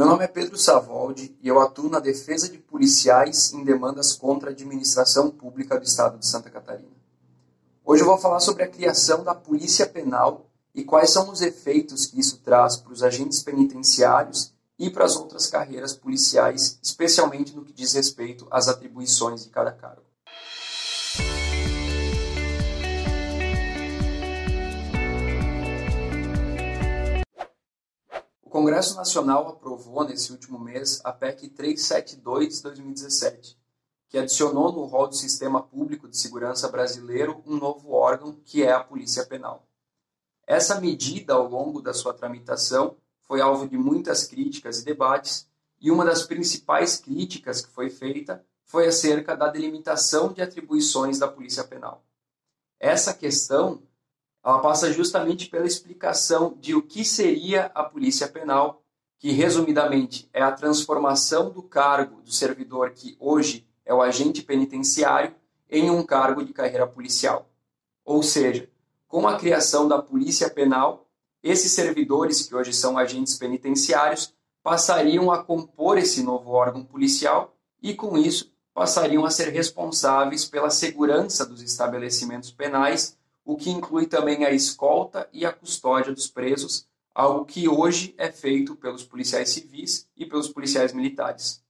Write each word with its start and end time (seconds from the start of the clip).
Meu 0.00 0.08
nome 0.08 0.24
é 0.24 0.28
Pedro 0.28 0.56
Savoldi 0.56 1.36
e 1.42 1.48
eu 1.48 1.60
atuo 1.60 1.90
na 1.90 2.00
defesa 2.00 2.48
de 2.48 2.56
policiais 2.56 3.52
em 3.52 3.62
demandas 3.62 4.14
contra 4.14 4.48
a 4.48 4.52
administração 4.54 5.30
pública 5.30 5.78
do 5.78 5.84
Estado 5.84 6.18
de 6.18 6.26
Santa 6.26 6.48
Catarina. 6.48 6.96
Hoje 7.84 8.00
eu 8.00 8.06
vou 8.06 8.16
falar 8.16 8.40
sobre 8.40 8.62
a 8.62 8.66
criação 8.66 9.22
da 9.22 9.34
Polícia 9.34 9.86
Penal 9.86 10.46
e 10.74 10.84
quais 10.84 11.10
são 11.10 11.28
os 11.30 11.42
efeitos 11.42 12.06
que 12.06 12.18
isso 12.18 12.38
traz 12.38 12.78
para 12.78 12.94
os 12.94 13.02
agentes 13.02 13.42
penitenciários 13.42 14.54
e 14.78 14.88
para 14.88 15.04
as 15.04 15.16
outras 15.16 15.46
carreiras 15.46 15.94
policiais, 15.94 16.78
especialmente 16.82 17.54
no 17.54 17.62
que 17.62 17.74
diz 17.74 17.92
respeito 17.92 18.48
às 18.50 18.68
atribuições 18.68 19.44
de 19.44 19.50
cada 19.50 19.70
cargo. 19.70 20.09
Congresso 28.60 28.94
Nacional 28.94 29.48
aprovou 29.48 30.04
nesse 30.04 30.30
último 30.32 30.58
mês 30.58 31.00
a 31.02 31.10
PEC 31.10 31.48
372/2017, 31.48 33.56
que 34.06 34.18
adicionou 34.18 34.70
no 34.70 34.84
rol 34.84 35.08
do 35.08 35.16
Sistema 35.16 35.62
Público 35.62 36.06
de 36.06 36.18
Segurança 36.18 36.68
brasileiro 36.68 37.42
um 37.46 37.56
novo 37.56 37.92
órgão, 37.92 38.38
que 38.44 38.62
é 38.62 38.70
a 38.70 38.84
Polícia 38.84 39.24
Penal. 39.24 39.66
Essa 40.46 40.78
medida, 40.78 41.32
ao 41.32 41.48
longo 41.48 41.80
da 41.80 41.94
sua 41.94 42.12
tramitação, 42.12 42.98
foi 43.22 43.40
alvo 43.40 43.66
de 43.66 43.78
muitas 43.78 44.26
críticas 44.26 44.80
e 44.80 44.84
debates, 44.84 45.48
e 45.80 45.90
uma 45.90 46.04
das 46.04 46.24
principais 46.24 46.98
críticas 46.98 47.62
que 47.62 47.72
foi 47.72 47.88
feita 47.88 48.44
foi 48.66 48.86
acerca 48.86 49.34
da 49.34 49.48
delimitação 49.48 50.34
de 50.34 50.42
atribuições 50.42 51.18
da 51.18 51.26
Polícia 51.26 51.64
Penal. 51.64 52.04
Essa 52.78 53.14
questão 53.14 53.82
ela 54.42 54.58
passa 54.60 54.92
justamente 54.92 55.48
pela 55.48 55.66
explicação 55.66 56.56
de 56.58 56.74
o 56.74 56.82
que 56.82 57.04
seria 57.04 57.70
a 57.74 57.84
Polícia 57.84 58.26
Penal, 58.26 58.82
que 59.18 59.32
resumidamente 59.32 60.28
é 60.32 60.42
a 60.42 60.52
transformação 60.52 61.50
do 61.50 61.62
cargo 61.62 62.22
do 62.22 62.32
servidor 62.32 62.90
que 62.90 63.16
hoje 63.20 63.68
é 63.84 63.92
o 63.92 64.00
agente 64.00 64.42
penitenciário 64.42 65.34
em 65.68 65.90
um 65.90 66.02
cargo 66.02 66.42
de 66.42 66.52
carreira 66.52 66.86
policial. 66.86 67.50
Ou 68.04 68.22
seja, 68.22 68.68
com 69.06 69.28
a 69.28 69.36
criação 69.36 69.86
da 69.86 70.00
Polícia 70.00 70.48
Penal, 70.48 71.06
esses 71.42 71.72
servidores, 71.72 72.46
que 72.46 72.54
hoje 72.54 72.72
são 72.72 72.96
agentes 72.96 73.36
penitenciários, 73.36 74.34
passariam 74.62 75.30
a 75.30 75.42
compor 75.42 75.98
esse 75.98 76.22
novo 76.22 76.50
órgão 76.50 76.84
policial 76.84 77.56
e, 77.82 77.94
com 77.94 78.16
isso, 78.16 78.52
passariam 78.74 79.24
a 79.24 79.30
ser 79.30 79.48
responsáveis 79.48 80.44
pela 80.44 80.70
segurança 80.70 81.46
dos 81.46 81.62
estabelecimentos 81.62 82.50
penais, 82.50 83.18
o 83.44 83.56
que 83.56 83.70
inclui 83.70 84.06
também 84.06 84.44
a 84.44 84.50
escolta 84.50 85.28
e 85.32 85.44
a 85.44 85.52
custódia 85.52 86.12
dos 86.12 86.28
presos, 86.28 86.86
algo 87.14 87.44
que 87.44 87.68
hoje 87.68 88.14
é 88.16 88.30
feito 88.30 88.76
pelos 88.76 89.04
policiais 89.04 89.50
civis 89.50 90.08
e 90.16 90.24
pelos 90.24 90.48
policiais 90.48 90.92
militares. 90.92 91.62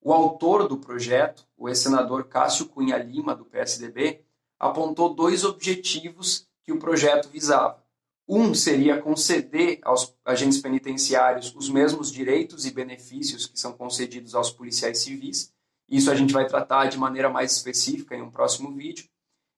O 0.00 0.12
autor 0.12 0.68
do 0.68 0.76
projeto, 0.76 1.46
o 1.56 1.68
ex-senador 1.68 2.24
Cássio 2.24 2.66
Cunha 2.66 2.96
Lima, 2.98 3.34
do 3.34 3.44
PSDB, 3.44 4.22
apontou 4.58 5.14
dois 5.14 5.44
objetivos 5.44 6.46
que 6.62 6.72
o 6.72 6.78
projeto 6.78 7.28
visava. 7.28 7.82
Um 8.26 8.54
seria 8.54 9.00
conceder 9.00 9.80
aos 9.82 10.14
agentes 10.24 10.60
penitenciários 10.60 11.54
os 11.54 11.68
mesmos 11.68 12.10
direitos 12.10 12.64
e 12.64 12.70
benefícios 12.70 13.46
que 13.46 13.60
são 13.60 13.72
concedidos 13.72 14.34
aos 14.34 14.50
policiais 14.50 14.98
civis. 14.98 15.52
Isso 15.88 16.10
a 16.10 16.14
gente 16.14 16.32
vai 16.32 16.46
tratar 16.46 16.86
de 16.86 16.96
maneira 16.96 17.28
mais 17.28 17.52
específica 17.52 18.16
em 18.16 18.22
um 18.22 18.30
próximo 18.30 18.74
vídeo. 18.74 19.06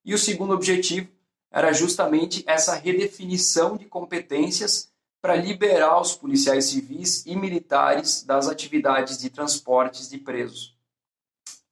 E 0.04 0.14
o 0.14 0.18
segundo 0.18 0.52
objetivo 0.52 1.08
era 1.56 1.72
justamente 1.72 2.44
essa 2.46 2.74
redefinição 2.74 3.78
de 3.78 3.86
competências 3.86 4.92
para 5.22 5.34
liberar 5.34 5.98
os 5.98 6.14
policiais 6.14 6.66
civis 6.66 7.24
e 7.24 7.34
militares 7.34 8.22
das 8.22 8.46
atividades 8.46 9.16
de 9.16 9.30
transportes 9.30 10.10
de 10.10 10.18
presos. 10.18 10.76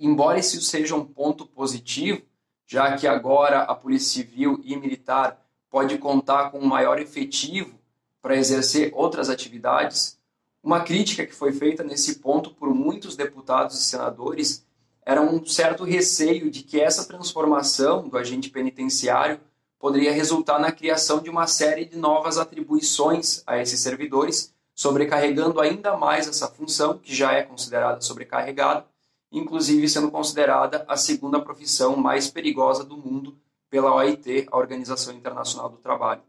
Embora 0.00 0.38
isso 0.38 0.58
seja 0.62 0.96
um 0.96 1.04
ponto 1.04 1.44
positivo, 1.44 2.22
já 2.66 2.96
que 2.96 3.06
agora 3.06 3.60
a 3.60 3.74
Polícia 3.74 4.22
Civil 4.22 4.58
e 4.64 4.74
Militar 4.74 5.38
pode 5.68 5.98
contar 5.98 6.50
com 6.50 6.60
um 6.60 6.66
maior 6.66 6.98
efetivo 6.98 7.78
para 8.22 8.38
exercer 8.38 8.90
outras 8.94 9.28
atividades. 9.28 10.18
Uma 10.62 10.82
crítica 10.82 11.26
que 11.26 11.34
foi 11.34 11.52
feita 11.52 11.84
nesse 11.84 12.20
ponto 12.20 12.54
por 12.54 12.74
muitos 12.74 13.16
deputados 13.16 13.78
e 13.78 13.82
senadores 13.82 14.64
era 15.04 15.20
um 15.20 15.44
certo 15.44 15.84
receio 15.84 16.50
de 16.50 16.62
que 16.62 16.80
essa 16.80 17.04
transformação 17.04 18.08
do 18.08 18.16
agente 18.16 18.48
penitenciário 18.48 19.38
poderia 19.84 20.14
resultar 20.14 20.58
na 20.58 20.72
criação 20.72 21.20
de 21.20 21.28
uma 21.28 21.46
série 21.46 21.84
de 21.84 21.98
novas 21.98 22.38
atribuições 22.38 23.42
a 23.46 23.58
esses 23.58 23.80
servidores, 23.80 24.50
sobrecarregando 24.74 25.60
ainda 25.60 25.94
mais 25.94 26.26
essa 26.26 26.48
função, 26.48 26.96
que 26.96 27.14
já 27.14 27.34
é 27.34 27.42
considerada 27.42 28.00
sobrecarregada, 28.00 28.86
inclusive 29.30 29.86
sendo 29.86 30.10
considerada 30.10 30.86
a 30.88 30.96
segunda 30.96 31.38
profissão 31.38 31.96
mais 31.96 32.30
perigosa 32.30 32.82
do 32.82 32.96
mundo 32.96 33.36
pela 33.68 33.94
OIT, 33.94 34.48
a 34.50 34.56
Organização 34.56 35.12
Internacional 35.12 35.68
do 35.68 35.76
Trabalho. 35.76 36.22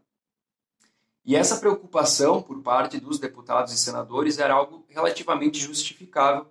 E 1.24 1.34
essa 1.34 1.56
preocupação 1.56 2.42
por 2.42 2.60
parte 2.60 3.00
dos 3.00 3.18
deputados 3.18 3.72
e 3.72 3.78
senadores 3.78 4.38
era 4.38 4.52
algo 4.52 4.84
relativamente 4.86 5.58
justificável, 5.58 6.46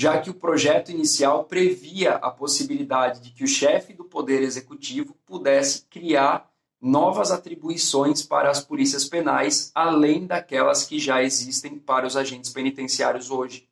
já 0.00 0.18
que 0.18 0.30
o 0.30 0.34
projeto 0.34 0.90
inicial 0.90 1.44
previa 1.44 2.14
a 2.14 2.30
possibilidade 2.30 3.20
de 3.20 3.32
que 3.32 3.44
o 3.44 3.46
chefe 3.46 3.92
do 3.92 4.02
Poder 4.02 4.40
Executivo 4.40 5.14
pudesse 5.26 5.82
criar 5.90 6.50
novas 6.80 7.30
atribuições 7.30 8.22
para 8.22 8.50
as 8.50 8.64
polícias 8.64 9.04
penais, 9.04 9.70
além 9.74 10.26
daquelas 10.26 10.86
que 10.86 10.98
já 10.98 11.22
existem 11.22 11.78
para 11.78 12.06
os 12.06 12.16
agentes 12.16 12.50
penitenciários 12.50 13.30
hoje. 13.30 13.68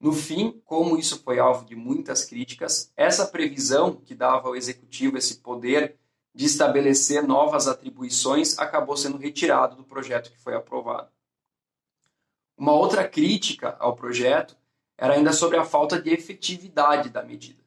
No 0.00 0.10
fim, 0.12 0.60
como 0.64 0.98
isso 0.98 1.22
foi 1.22 1.38
alvo 1.38 1.64
de 1.64 1.76
muitas 1.76 2.24
críticas, 2.24 2.92
essa 2.96 3.24
previsão 3.24 3.94
que 3.94 4.12
dava 4.12 4.48
ao 4.48 4.56
executivo 4.56 5.16
esse 5.16 5.36
poder 5.36 5.94
de 6.34 6.46
estabelecer 6.46 7.22
novas 7.22 7.68
atribuições 7.68 8.58
acabou 8.58 8.96
sendo 8.96 9.18
retirado 9.18 9.76
do 9.76 9.84
projeto 9.84 10.32
que 10.32 10.40
foi 10.40 10.56
aprovado. 10.56 11.10
Uma 12.58 12.72
outra 12.72 13.06
crítica 13.06 13.76
ao 13.78 13.94
projeto 13.94 14.56
era 14.96 15.14
ainda 15.14 15.32
sobre 15.32 15.56
a 15.56 15.64
falta 15.64 16.00
de 16.00 16.10
efetividade 16.10 17.08
da 17.08 17.22
medida. 17.22 17.62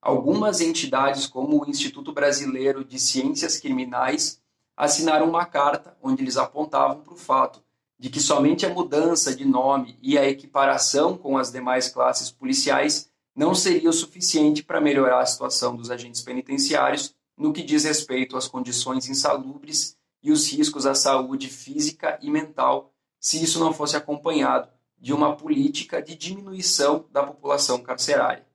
Algumas 0.00 0.60
entidades, 0.60 1.26
como 1.26 1.62
o 1.62 1.70
Instituto 1.70 2.12
Brasileiro 2.12 2.84
de 2.84 2.98
Ciências 2.98 3.58
Criminais, 3.58 4.40
assinaram 4.76 5.28
uma 5.28 5.44
carta 5.44 5.96
onde 6.02 6.22
eles 6.22 6.36
apontavam 6.36 7.00
para 7.00 7.14
o 7.14 7.16
fato 7.16 7.62
de 7.98 8.10
que 8.10 8.20
somente 8.20 8.66
a 8.66 8.70
mudança 8.70 9.34
de 9.34 9.44
nome 9.44 9.96
e 10.02 10.18
a 10.18 10.28
equiparação 10.28 11.16
com 11.16 11.38
as 11.38 11.52
demais 11.52 11.88
classes 11.88 12.32
policiais 12.32 13.08
não 13.34 13.54
seria 13.54 13.90
o 13.90 13.92
suficiente 13.92 14.62
para 14.62 14.80
melhorar 14.80 15.20
a 15.20 15.26
situação 15.26 15.76
dos 15.76 15.90
agentes 15.90 16.20
penitenciários 16.20 17.14
no 17.36 17.52
que 17.52 17.62
diz 17.62 17.84
respeito 17.84 18.36
às 18.36 18.48
condições 18.48 19.08
insalubres 19.08 19.96
e 20.22 20.32
os 20.32 20.50
riscos 20.50 20.84
à 20.84 20.94
saúde 20.94 21.48
física 21.48 22.18
e 22.20 22.30
mental, 22.30 22.92
se 23.20 23.42
isso 23.42 23.60
não 23.60 23.72
fosse 23.72 23.96
acompanhado 23.96 24.68
de 25.02 25.12
uma 25.12 25.34
política 25.34 26.00
de 26.00 26.14
diminuição 26.14 27.06
da 27.10 27.24
população 27.24 27.82
carcerária. 27.82 28.46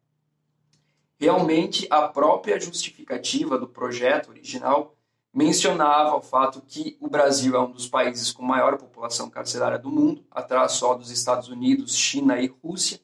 Realmente, 1.19 1.85
a 1.89 2.07
própria 2.07 2.57
justificativa 2.57 3.57
do 3.57 3.67
projeto 3.67 4.29
original 4.29 4.95
mencionava 5.33 6.15
o 6.15 6.21
fato 6.21 6.61
que 6.65 6.97
o 7.01 7.09
Brasil 7.09 7.53
é 7.53 7.59
um 7.59 7.69
dos 7.69 7.89
países 7.89 8.31
com 8.31 8.43
maior 8.43 8.77
população 8.77 9.29
carcerária 9.29 9.77
do 9.77 9.91
mundo, 9.91 10.25
atrás 10.31 10.71
só 10.71 10.93
dos 10.93 11.11
Estados 11.11 11.49
Unidos, 11.49 11.97
China 11.97 12.39
e 12.39 12.47
Rússia, 12.47 13.01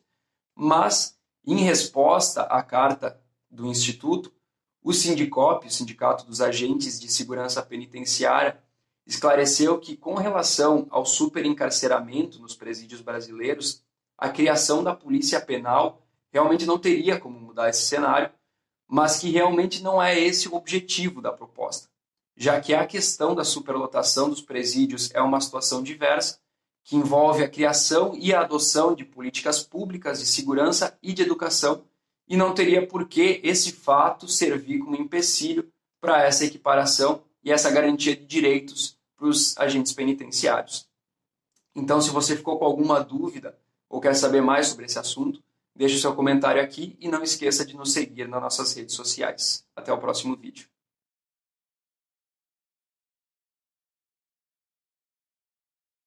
mas, 0.55 1.19
em 1.45 1.57
resposta 1.57 2.43
à 2.43 2.63
carta 2.63 3.21
do 3.51 3.65
Instituto, 3.65 4.31
o 4.81 4.93
Sindicop, 4.93 5.67
o 5.67 5.71
Sindicato 5.71 6.25
dos 6.25 6.39
Agentes 6.39 6.97
de 6.97 7.11
Segurança 7.11 7.61
Penitenciária, 7.61 8.63
esclareceu 9.05 9.79
que, 9.79 9.97
com 9.97 10.15
relação 10.15 10.87
ao 10.89 11.05
superencarceramento 11.05 12.39
nos 12.39 12.55
presídios 12.55 13.01
brasileiros, 13.01 13.83
a 14.17 14.29
criação 14.29 14.83
da 14.83 14.95
polícia 14.95 15.41
penal 15.41 16.01
realmente 16.31 16.65
não 16.65 16.79
teria 16.79 17.19
como 17.19 17.39
mudar 17.39 17.69
esse 17.69 17.85
cenário, 17.85 18.31
mas 18.87 19.19
que 19.19 19.29
realmente 19.29 19.81
não 19.81 20.01
é 20.01 20.19
esse 20.19 20.47
o 20.47 20.55
objetivo 20.55 21.21
da 21.21 21.31
proposta 21.31 21.93
já 22.35 22.59
que 22.59 22.73
a 22.73 22.85
questão 22.85 23.35
da 23.35 23.43
superlotação 23.43 24.29
dos 24.29 24.41
presídios 24.41 25.11
é 25.13 25.21
uma 25.21 25.39
situação 25.39 25.83
diversa, 25.83 26.39
que 26.83 26.95
envolve 26.95 27.43
a 27.43 27.49
criação 27.49 28.13
e 28.15 28.33
a 28.33 28.41
adoção 28.41 28.93
de 28.93 29.05
políticas 29.05 29.63
públicas 29.63 30.19
de 30.19 30.25
segurança 30.25 30.97
e 31.01 31.13
de 31.13 31.21
educação, 31.21 31.85
e 32.27 32.35
não 32.35 32.53
teria 32.53 32.85
por 32.85 33.07
que 33.07 33.39
esse 33.43 33.71
fato 33.71 34.27
servir 34.27 34.79
como 34.79 34.95
empecilho 34.95 35.69
para 36.01 36.23
essa 36.23 36.45
equiparação 36.45 37.23
e 37.43 37.51
essa 37.51 37.69
garantia 37.69 38.15
de 38.15 38.25
direitos 38.25 38.97
para 39.17 39.27
os 39.27 39.57
agentes 39.57 39.93
penitenciários. 39.93 40.87
Então, 41.75 42.01
se 42.01 42.09
você 42.09 42.35
ficou 42.35 42.57
com 42.57 42.65
alguma 42.65 43.03
dúvida 43.03 43.57
ou 43.89 43.99
quer 43.99 44.15
saber 44.15 44.41
mais 44.41 44.67
sobre 44.67 44.85
esse 44.85 44.99
assunto, 44.99 45.43
deixe 45.75 45.95
o 45.95 45.99
seu 45.99 46.15
comentário 46.15 46.61
aqui 46.61 46.95
e 46.99 47.07
não 47.07 47.23
esqueça 47.23 47.65
de 47.65 47.75
nos 47.75 47.93
seguir 47.93 48.27
nas 48.27 48.41
nossas 48.41 48.73
redes 48.73 48.95
sociais. 48.95 49.65
Até 49.75 49.91
o 49.91 49.97
próximo 49.97 50.35
vídeo. 50.35 50.72